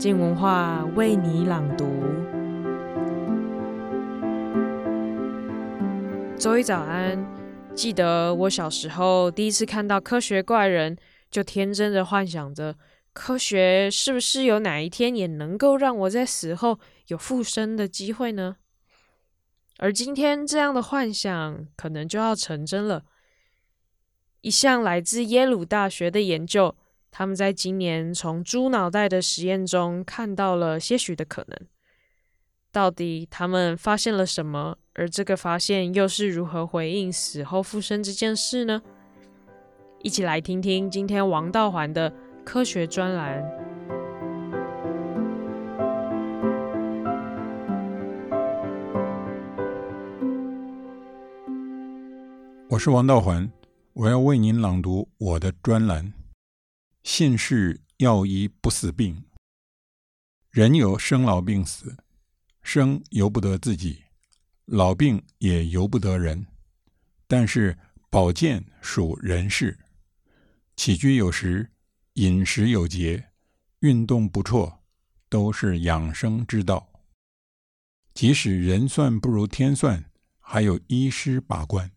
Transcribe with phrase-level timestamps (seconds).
[0.00, 1.84] 静文化为你朗读。
[6.38, 7.22] 周一早安，
[7.74, 10.96] 记得我小时候第一次看到科学怪人，
[11.30, 12.74] 就天真的幻想着，
[13.12, 18.56] 科学是不是有哪一天也能够让我在死后有复生的机会呢？
[19.76, 23.02] 而今天这样的幻想可能就要成真了。
[24.40, 26.74] 一项来自耶鲁大学的研究。
[27.10, 31.58] 他们在今年从猪脑袋的实验中看到了些许的可能，
[32.70, 34.78] 到底他们发现了什么？
[34.94, 38.82] 而这个发现又是如何回应死后复生这件事呢？
[40.02, 42.12] 一起来听听今天王道环的
[42.44, 43.42] 科学专栏。
[52.68, 53.50] 我是王道环，
[53.94, 56.12] 我要为您朗读我的专栏。
[57.12, 59.24] 信是药医不死病，
[60.48, 61.96] 人有生老病死，
[62.62, 64.04] 生由不得自己，
[64.66, 66.46] 老病也由不得人。
[67.26, 67.76] 但是
[68.10, 69.76] 保健属人事，
[70.76, 71.72] 起居有时，
[72.12, 73.30] 饮食有节，
[73.80, 74.84] 运动不辍，
[75.28, 76.88] 都是养生之道。
[78.14, 81.90] 即使人算不如天算，还有医师把关。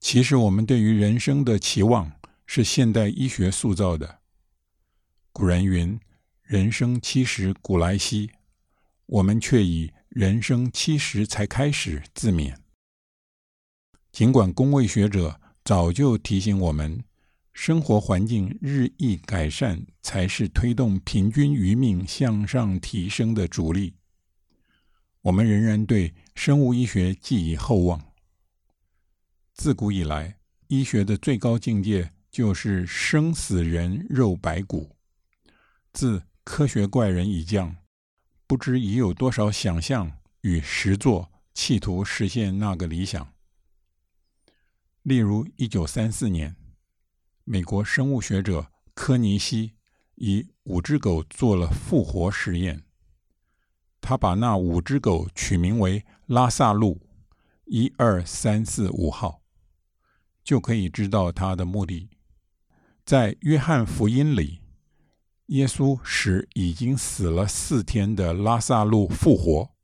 [0.00, 2.19] 其实我们对于人生的期望，
[2.52, 4.22] 是现代医学塑造的。
[5.30, 5.96] 古人云
[6.42, 8.28] ：“人生七十古来稀”，
[9.06, 12.56] 我们却以“人生七十才开始”自勉。
[14.10, 17.04] 尽管公卫学者早就提醒我们，
[17.52, 23.94] 生活环境日益改善才是推动平均余命向上提升的主力，
[25.20, 28.12] 我们仍然对生物医学寄以厚望。
[29.54, 32.10] 自古以来，医学的最高境界。
[32.30, 34.96] 就是生死人肉白骨，
[35.92, 37.76] 自科学怪人以降，
[38.46, 43.32] 不知已有多少想象与实作，企图实现那个理想。
[45.02, 46.54] 例如，一九三四年，
[47.44, 49.72] 美国生物学者柯尼西
[50.14, 52.84] 以五只狗做了复活实验，
[54.00, 57.00] 他把那五只狗取名为拉萨路，
[57.64, 59.42] 一二三四五号，
[60.44, 62.09] 就可以知道他的目的。
[63.10, 64.60] 在约翰福音里，
[65.46, 69.74] 耶稣使已经死了四天的拉萨路复活，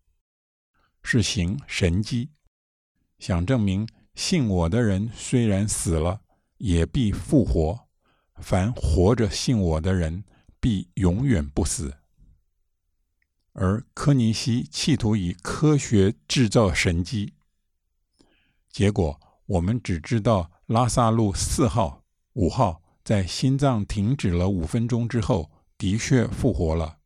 [1.02, 2.30] 是行神迹，
[3.18, 6.20] 想证明信我的人虽然死了，
[6.58, 7.88] 也必复活；
[8.36, 10.22] 凡活着信我的人，
[10.60, 11.96] 必永远不死。
[13.54, 17.34] 而柯尼西企图以科学制造神迹，
[18.70, 22.04] 结果我们只知道拉萨路四号、
[22.34, 22.85] 五号。
[23.06, 26.98] 在心脏停止了五分钟之后，的确复活了。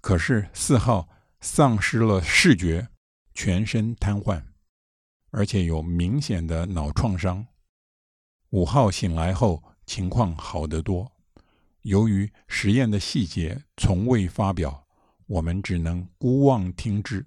[0.00, 1.10] 可是四号
[1.42, 2.88] 丧失了视觉，
[3.34, 4.42] 全身瘫痪，
[5.32, 7.46] 而且有明显的脑创伤。
[8.48, 11.12] 五号醒来后情况好得多。
[11.82, 14.86] 由于实验的细节从未发表，
[15.26, 17.26] 我们只能姑妄听之。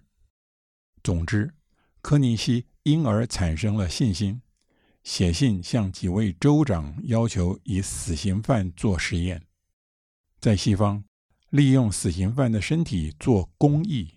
[1.04, 1.54] 总之，
[2.02, 4.42] 柯尼西因而产生了信心。
[5.10, 9.42] 写信向几位州长要求以死刑犯做实验。
[10.40, 11.04] 在西方，
[11.50, 14.08] 利用死刑犯的身体做公益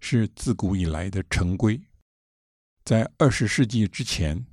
[0.00, 1.80] 是自古以来的成规。
[2.84, 4.44] 在二十世纪之前，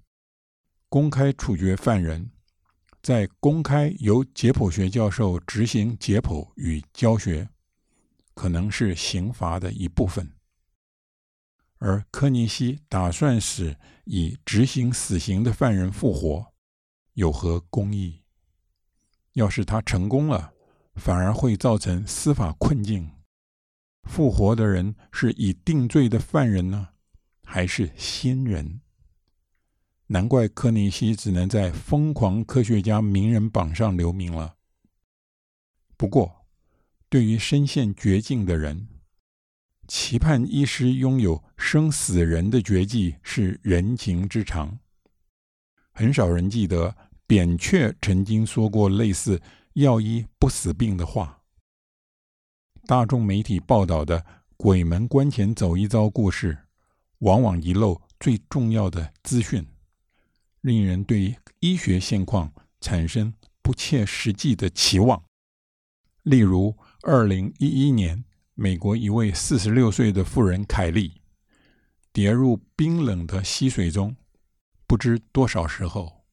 [0.88, 2.32] 公开处决犯人，
[3.04, 7.50] 在公开由解剖学教授执行解剖与教学，
[8.34, 10.32] 可能是刑罚的一部分。
[11.82, 13.76] 而柯尼西打算使
[14.06, 16.54] 已执行死刑的犯人复活，
[17.14, 18.22] 有何公义？
[19.34, 20.54] 要是他成功了，
[20.94, 23.10] 反而会造成司法困境。
[24.04, 26.90] 复活的人是已定罪的犯人呢，
[27.44, 28.82] 还是新人？
[30.06, 34.56] 难怪柯尼西只能在疯狂科学家名人榜上留名了。
[35.98, 36.46] 不过，
[37.10, 38.88] 对于身陷绝境的人，
[39.94, 44.80] 期盼医师拥有生死人的绝技是人情之常。
[45.92, 46.96] 很少人记得
[47.28, 49.42] 扁鹊曾经说过类似
[49.76, 51.42] “药医不死病”的话。
[52.88, 56.58] 大众媒体报道的鬼门关前走一遭故事，
[57.18, 59.68] 往往遗漏最重要的资讯，
[60.62, 65.22] 令人对医学现况产生不切实际的期望。
[66.24, 68.24] 例如，二零一一年。
[68.56, 71.22] 美国一位四十六岁的妇人凯莉
[72.12, 74.16] 跌入冰冷的溪水中，
[74.86, 76.26] 不知多少时候，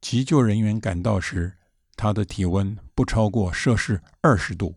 [0.00, 1.58] 急救人员赶到时，
[1.96, 4.76] 她的体温不超过摄氏二十度，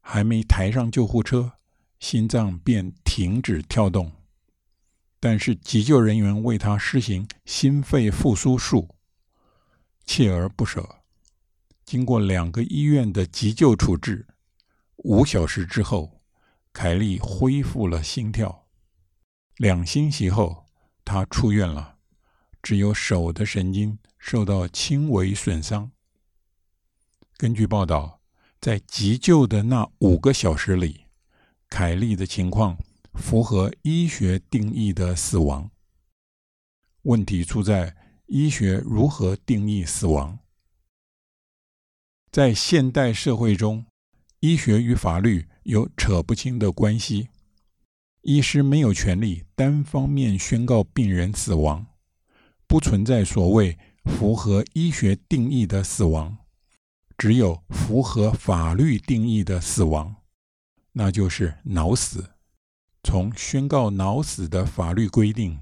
[0.00, 1.52] 还没抬上救护车，
[2.00, 4.10] 心脏便停止跳动。
[5.20, 8.94] 但是急救人员为他施行心肺复苏术，
[10.06, 10.86] 锲而不舍。
[11.84, 14.26] 经过两个医院的急救处置，
[15.04, 16.22] 五小时之后，
[16.72, 18.66] 凯利恢复了心跳。
[19.56, 20.66] 两星期后，
[21.04, 21.98] 他出院了，
[22.62, 25.92] 只有手的神经受到轻微损伤。
[27.36, 28.20] 根据报道，
[28.60, 31.04] 在急救的那五个小时里，
[31.68, 32.76] 凯利的情况。
[33.14, 35.70] 符合医学定义的死亡。
[37.02, 37.96] 问题出在
[38.26, 40.40] 医学如何定义死亡？
[42.32, 43.86] 在现代社会中，
[44.44, 47.28] 医学与法律有扯不清的关系。
[48.20, 51.86] 医师没有权利单方面宣告病人死亡，
[52.66, 56.36] 不存在所谓符合医学定义的死亡，
[57.16, 60.14] 只有符合法律定义的死亡，
[60.92, 62.32] 那就是脑死。
[63.02, 65.58] 从宣告脑死的法律规定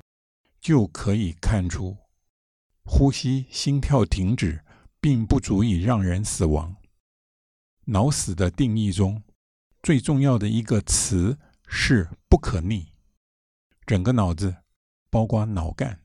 [0.61, 1.99] 就可以看出，
[2.83, 4.65] 呼吸、心跳停止
[5.01, 6.75] 并不足以让人死亡。
[7.87, 9.23] 脑死的定义中
[9.83, 12.93] 最重要的一个词是“不可逆”，
[13.85, 14.57] 整个脑子，
[15.11, 16.01] 包括脑干，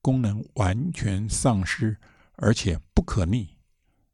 [0.00, 1.96] 功能完全丧失，
[2.32, 3.56] 而且不可逆，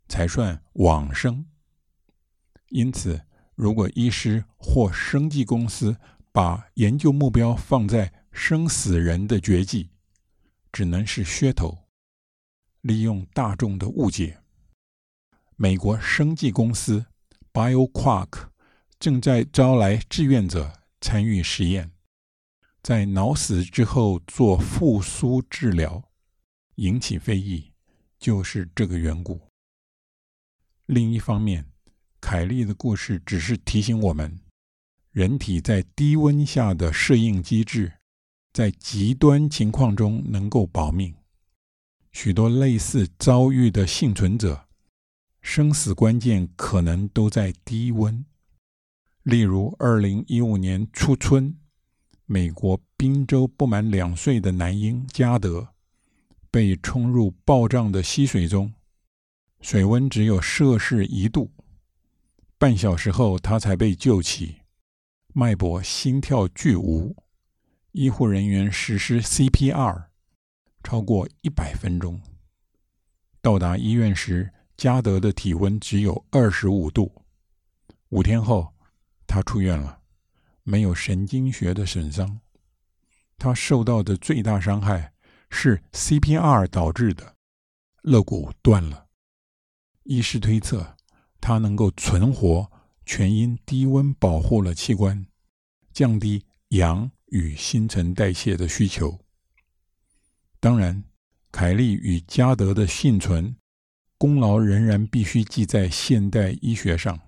[0.09, 1.47] 才算往生。
[2.69, 5.97] 因此，如果医师或生技公司，
[6.31, 9.89] 把研究目标放在生死人的绝技，
[10.71, 11.87] 只能是噱头，
[12.83, 14.43] 利用大众的误解。
[15.61, 17.05] 美国生技公司
[17.53, 18.51] BioQuark
[19.01, 21.91] 正在招来志愿者参与实验，
[22.81, 26.11] 在脑死之后做复苏治疗，
[26.77, 27.73] 引起非议，
[28.21, 29.41] 就是这个缘故。
[30.87, 31.67] 另一方面，
[32.21, 34.39] 凯利的故事只是提醒我们。
[35.11, 37.95] 人体在低温下的适应机制，
[38.53, 41.13] 在极端情况中能够保命。
[42.13, 44.68] 许多类似遭遇的幸存者，
[45.51, 48.23] 生死关键可能都在低温。
[49.23, 51.57] 例如，二零一五年初春，
[52.27, 55.69] 美国宾州不满两岁的男婴加德
[56.51, 58.75] 被冲入暴涨的溪水中，
[59.63, 61.51] 水温只有摄氏一度，
[62.59, 64.57] 半小时后他才被救起。
[65.33, 67.17] 脉搏、心跳俱无，
[67.93, 70.09] 医护人员实施 CPR，
[70.85, 72.21] 超过一百分钟。
[73.41, 77.13] 到达医院时，加德的体温只有二十五度。
[78.11, 78.73] 五天后，
[79.27, 80.01] 他出院了，
[80.63, 82.41] 没有神经学的损伤。
[83.37, 85.13] 他受到的最大伤害
[85.51, 87.35] 是 CPR 导致的，
[88.03, 89.09] 肋骨断了。
[90.05, 90.97] 医师推测，
[91.41, 92.71] 他能够存活。
[93.05, 95.27] 全因低温保护了器官，
[95.95, 99.19] 降低氧与新陈代谢的需求。
[100.61, 101.03] 当然，
[101.51, 103.57] 凯利与加德的幸存
[104.19, 107.19] 功劳仍然必须记在现代医学上，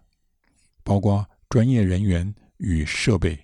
[0.83, 3.39] 包括专业人员与设备。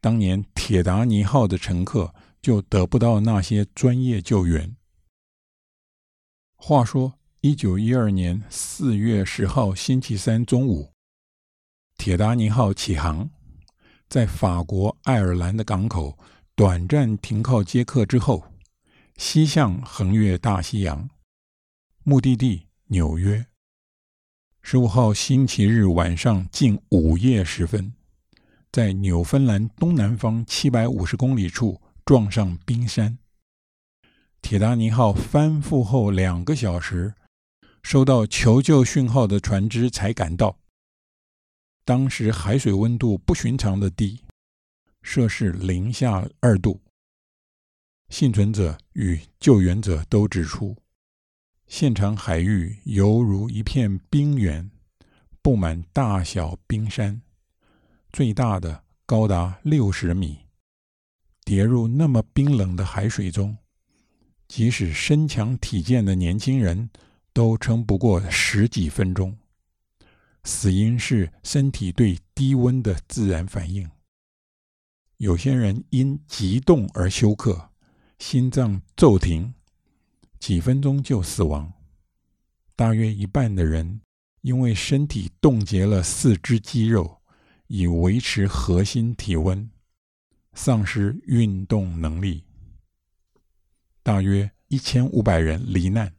[0.00, 4.76] 当年铁达尼号的乘客就得不到那些专业救援。
[6.54, 10.92] 话说，一九一二年四月十号星期三中午。
[11.96, 13.30] 铁达尼号启航，
[14.08, 16.16] 在法国爱尔兰的港口
[16.54, 18.44] 短暂停靠接客之后，
[19.16, 21.08] 西向横越大西洋，
[22.06, 23.46] 目的地纽约。
[24.60, 27.94] 十五号星期日晚上近午夜时分，
[28.70, 33.16] 在纽芬兰东南方七百五十公里处撞上冰山。
[34.42, 37.14] 铁达尼号翻覆后两个小时，
[37.82, 40.58] 收到求救讯号的船只才赶到。
[41.86, 44.22] 当时海水温度不寻常的低，
[45.00, 46.82] 摄氏零下二度。
[48.10, 50.76] 幸存者与救援者都指出，
[51.66, 54.70] 现场海域犹如一片冰原，
[55.42, 57.22] 布满大小冰山，
[58.12, 60.38] 最大的高达六十米。
[61.44, 63.56] 跌入那么冰冷的海水中，
[64.48, 66.88] 即使身强体健的年轻人
[67.32, 69.36] 都撑不过十几分钟。
[70.44, 73.90] 死因是身体对低温的自然反应。
[75.16, 77.70] 有些人因急冻而休克，
[78.18, 79.54] 心脏骤停，
[80.44, 81.72] 几分钟就死亡。
[82.76, 84.02] 大约一半的人
[84.42, 87.18] 因为身体冻结了四肢肌肉，
[87.66, 89.70] 以维持核心体温，
[90.52, 92.44] 丧失运动能力。
[94.02, 96.12] 大约一千五百人罹难。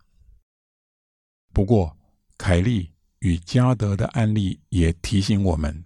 [1.54, 1.96] 不过，
[2.36, 2.92] 凯利。
[3.20, 5.86] 与加德的案例也提醒我们，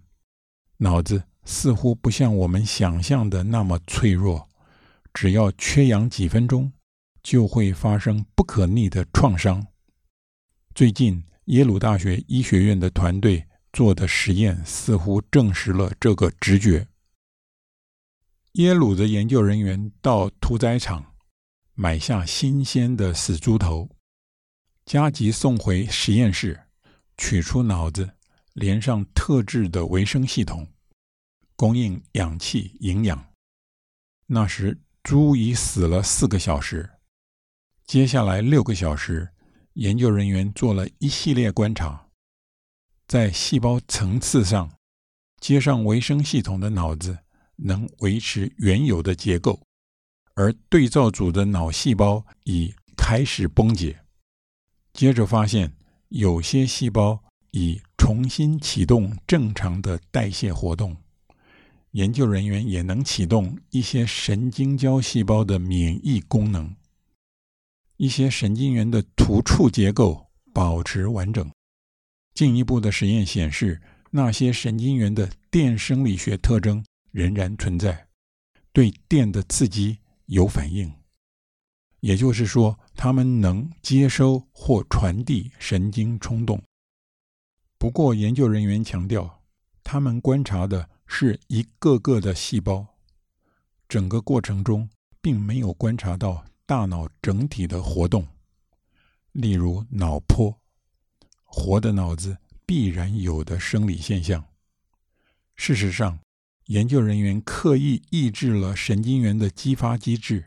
[0.77, 4.50] 脑子似乎不像我们想象的那么脆弱，
[5.13, 6.72] 只要缺氧几分钟，
[7.23, 9.65] 就会发生不可逆的创伤。
[10.73, 16.88] 最近，耶鲁大学医学院的团队做的实验似乎证实了这个直觉。
[18.53, 21.13] 耶鲁的研究人员到屠宰场
[21.73, 23.89] 买下新鲜的死猪头，
[24.85, 26.59] 加急送回实验室。
[27.17, 28.09] 取出脑子，
[28.53, 30.65] 连上特制的维生系统，
[31.57, 33.33] 供应氧气营养。
[34.25, 36.89] 那时猪已死了四个小时。
[37.89, 39.27] 接下来六个小时，
[39.74, 42.05] 研究人员做了一系列观察，
[43.08, 44.72] 在细胞层次上，
[45.41, 47.17] 接上维生系统的脑子
[47.55, 49.60] 能维持原有的结构，
[50.36, 54.00] 而对照组的脑细胞已开始崩解。
[54.93, 55.74] 接着发现。
[56.10, 60.96] 有些细胞已重新启动正常的代谢活动，
[61.91, 66.75] 研究人员也能启动一些神经胶细胞的免疫功能。
[67.99, 71.51] 一些神经元的突触结构保持完整。
[72.33, 78.07] 进一步的实验显示，那些神经元的电生理学特征仍然存在，
[78.71, 80.89] 对电的刺激有反应。
[81.99, 86.63] 也就是说，他们能接收或传递神经冲动。
[87.77, 89.43] 不过，研究人员强调，
[89.83, 92.87] 他们观察的是一个个的细胞，
[93.89, 94.89] 整个过程中
[95.19, 98.27] 并没有观察到大脑整体的活动，
[99.31, 100.55] 例如脑波，
[101.43, 104.45] 活的脑子必然有的生理现象。
[105.55, 106.19] 事实上，
[106.65, 110.45] 研究人员刻意抑制了神经元的激发机制。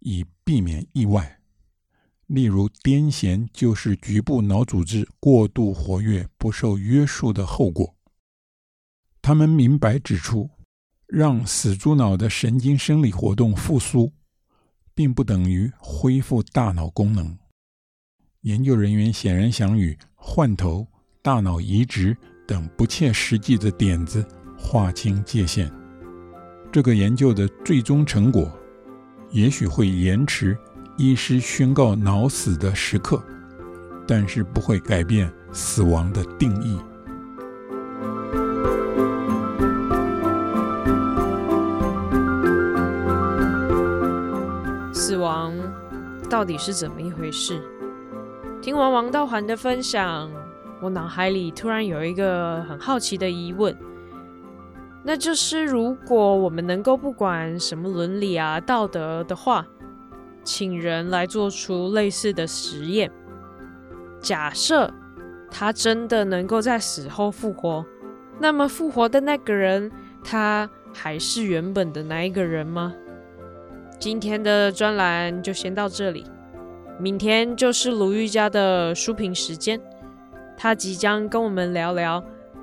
[0.00, 1.40] 以避免意外，
[2.26, 7.94] 例如癫痫就是局部脑组织过度活跃、不受约束的后果。
[9.22, 10.50] 他们明白指出，
[11.06, 14.12] 让死猪脑的神经生理活动复苏，
[14.94, 17.38] 并不等于恢复大脑功能。
[18.42, 20.86] 研究人员显然想与换头、
[21.22, 24.26] 大脑移植等不切实际的点子
[24.58, 25.72] 划清界限。
[26.72, 28.50] 这个研究的最终成果。
[29.30, 30.54] 也许会延迟
[30.98, 33.24] 医师宣告脑死的时刻，
[34.06, 36.78] 但是不会改变死亡的定义。
[46.32, 47.60] 到底是怎么一回事？
[48.62, 50.30] 听完王道环的分享，
[50.80, 53.76] 我脑海里突然有一个很好奇的疑问。
[55.04, 59.66] 那就是，如果我们能够不管什么伦理啊、道德的话，
[60.42, 63.12] 请人来做出类似的实验，
[64.18, 64.90] 假设
[65.50, 67.84] 他真的能够在死后复活，
[68.38, 69.92] 那么复活的那个人，
[70.24, 72.94] 他还是原本的那一个人吗？
[74.02, 76.26] 今天的专栏就先到这里，
[76.98, 79.80] 明天就是鲁豫家的书评时间，
[80.56, 82.20] 他即将跟我们聊聊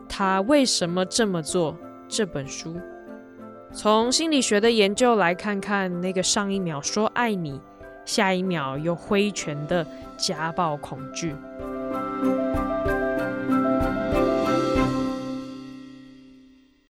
[0.09, 1.77] 他为什么这么做。
[2.09, 2.75] 这本书
[3.71, 7.61] 从心理学的研究来看看那个上一秒说爱你，
[8.03, 11.33] 下一秒又挥拳的家暴恐惧。